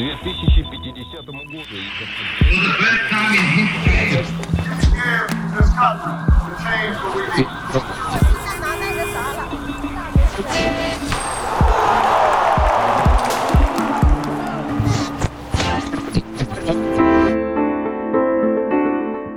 2050 0.00 1.04
году. 1.12 1.32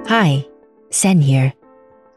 Hi, 0.07 0.45
Sen 0.91 1.19
here. 1.19 1.53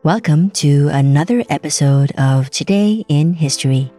Welcome 0.04 0.50
to 0.50 0.88
another 0.92 1.42
episode 1.48 2.12
of 2.16 2.50
Today 2.50 3.04
in 3.08 3.34
History. 3.34 3.90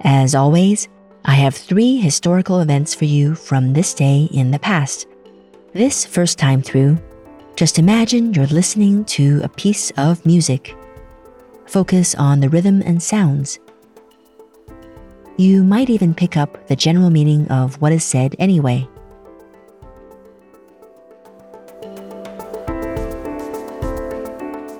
As 0.00 0.34
always, 0.34 0.88
I 1.28 1.34
have 1.34 1.54
three 1.54 1.98
historical 1.98 2.60
events 2.60 2.94
for 2.94 3.04
you 3.04 3.34
from 3.34 3.74
this 3.74 3.92
day 3.92 4.30
in 4.32 4.50
the 4.50 4.58
past. 4.58 5.06
This 5.74 6.06
first 6.06 6.38
time 6.38 6.62
through, 6.62 6.96
just 7.54 7.78
imagine 7.78 8.32
you're 8.32 8.46
listening 8.46 9.04
to 9.16 9.42
a 9.44 9.48
piece 9.50 9.90
of 9.98 10.24
music. 10.24 10.74
Focus 11.66 12.14
on 12.14 12.40
the 12.40 12.48
rhythm 12.48 12.80
and 12.80 13.02
sounds. 13.02 13.58
You 15.36 15.64
might 15.64 15.90
even 15.90 16.14
pick 16.14 16.38
up 16.38 16.66
the 16.66 16.74
general 16.74 17.10
meaning 17.10 17.46
of 17.48 17.78
what 17.82 17.92
is 17.92 18.04
said 18.04 18.34
anyway. 18.38 18.88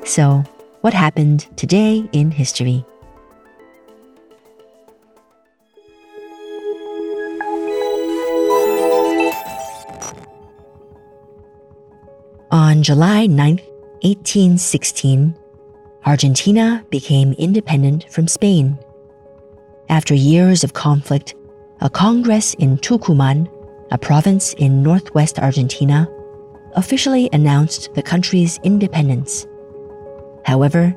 So, 0.06 0.42
what 0.80 0.94
happened 0.94 1.46
today 1.58 2.08
in 2.12 2.30
history? 2.30 2.86
On 12.50 12.82
July 12.82 13.26
9, 13.26 13.56
1816, 14.00 15.36
Argentina 16.06 16.82
became 16.88 17.34
independent 17.34 18.06
from 18.10 18.26
Spain. 18.26 18.78
After 19.90 20.14
years 20.14 20.64
of 20.64 20.72
conflict, 20.72 21.34
a 21.82 21.90
congress 21.90 22.54
in 22.54 22.78
Tucumán, 22.78 23.50
a 23.90 23.98
province 23.98 24.54
in 24.54 24.82
northwest 24.82 25.38
Argentina, 25.38 26.08
officially 26.74 27.28
announced 27.34 27.92
the 27.94 28.02
country's 28.02 28.58
independence. 28.64 29.46
However, 30.46 30.96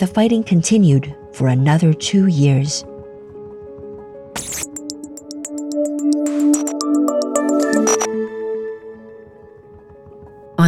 the 0.00 0.08
fighting 0.08 0.42
continued 0.42 1.14
for 1.32 1.46
another 1.46 1.94
two 1.94 2.26
years. 2.26 2.84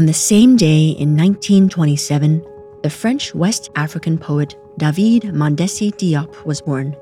On 0.05 0.07
the 0.07 0.13
same 0.13 0.55
day 0.55 0.89
in 0.89 1.17
1927, 1.17 2.45
the 2.83 2.91
French 2.91 3.35
West 3.35 3.71
African 3.75 4.19
poet 4.19 4.55
David 4.77 5.23
Mandessi 5.33 5.93
Diop 5.93 6.45
was 6.45 6.61
born. 6.61 6.95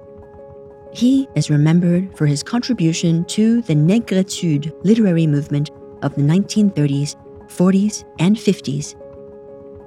He 0.93 1.27
is 1.35 1.51
remembered 1.51 2.17
for 2.17 2.27
his 2.27 2.45
contribution 2.45 3.25
to 3.25 3.61
the 3.63 3.75
Negritude 3.75 4.73
literary 4.85 5.27
movement 5.27 5.73
of 6.03 6.15
the 6.15 6.23
1930s, 6.23 7.17
40s, 7.49 8.05
and 8.21 8.37
50s. 8.37 8.95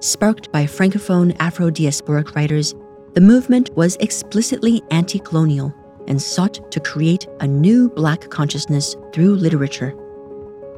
Sparked 0.04 0.52
by 0.52 0.66
Francophone 0.66 1.34
Afro 1.40 1.72
diasporic 1.72 2.36
writers, 2.36 2.76
the 3.14 3.22
movement 3.22 3.70
was 3.78 3.96
explicitly 4.02 4.82
anti 4.92 5.20
colonial 5.20 5.74
and 6.10 6.22
sought 6.22 6.70
to 6.70 6.82
create 6.82 7.30
a 7.40 7.48
new 7.48 7.88
Black 7.92 8.30
consciousness 8.30 8.98
through 9.14 9.38
literature. 9.38 9.96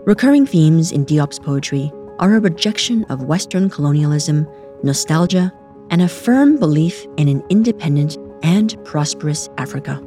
Recurring 0.06 0.46
themes 0.46 0.92
in 0.92 1.04
Diop's 1.04 1.40
poetry 1.40 1.92
are 2.20 2.36
a 2.36 2.40
rejection 2.40 3.04
of 3.06 3.24
Western 3.24 3.70
colonialism, 3.70 4.48
nostalgia, 4.84 5.54
and 5.90 6.02
a 6.02 6.08
firm 6.08 6.58
belief 6.58 7.06
in 7.18 7.28
an 7.28 7.44
independent 7.50 8.18
and 8.44 8.84
prosperous 8.84 9.50
Africa. 9.58 10.02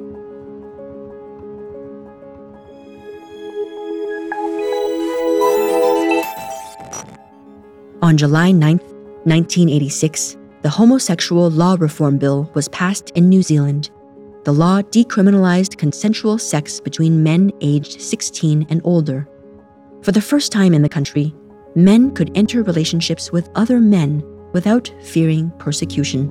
On 8.02 8.16
July 8.16 8.50
9, 8.50 8.78
1986, 8.78 10.36
the 10.62 10.68
Homosexual 10.68 11.50
Law 11.50 11.76
Reform 11.78 12.18
Bill 12.18 12.50
was 12.54 12.68
passed 12.68 13.10
in 13.10 13.28
New 13.28 13.42
Zealand. 13.42 13.90
The 14.44 14.52
law 14.52 14.82
decriminalized 14.82 15.76
consensual 15.76 16.38
sex 16.38 16.80
between 16.80 17.22
men 17.22 17.52
aged 17.60 18.00
16 18.00 18.66
and 18.68 18.80
older. 18.84 19.28
For 20.02 20.12
the 20.12 20.20
first 20.20 20.50
time 20.50 20.74
in 20.74 20.82
the 20.82 20.88
country, 20.88 21.34
men 21.74 22.10
could 22.12 22.30
enter 22.34 22.62
relationships 22.62 23.30
with 23.32 23.50
other 23.54 23.80
men 23.80 24.22
without 24.52 24.92
fearing 25.02 25.50
persecution. 25.58 26.28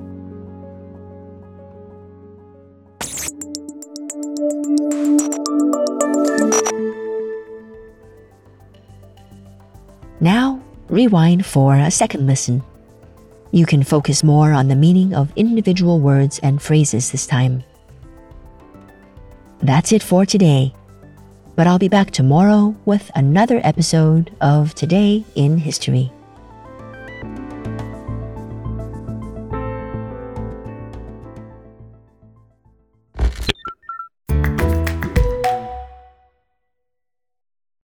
Now, 10.20 10.60
rewind 10.88 11.46
for 11.46 11.76
a 11.76 11.90
second 11.90 12.26
listen. 12.26 12.62
You 13.52 13.64
can 13.64 13.82
focus 13.82 14.22
more 14.22 14.52
on 14.52 14.68
the 14.68 14.76
meaning 14.76 15.14
of 15.14 15.32
individual 15.34 15.98
words 15.98 16.38
and 16.42 16.60
phrases 16.60 17.10
this 17.10 17.26
time. 17.26 17.64
That's 19.60 19.92
it 19.92 20.02
for 20.02 20.26
today. 20.26 20.74
But 21.56 21.66
I'll 21.66 21.78
be 21.78 21.88
back 21.88 22.10
tomorrow 22.10 22.74
with 22.84 23.10
another 23.14 23.60
episode 23.64 24.30
of 24.40 24.74
Today 24.74 25.24
in 25.34 25.58
History. 25.58 26.12